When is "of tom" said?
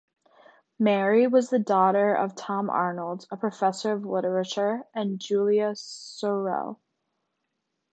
2.15-2.71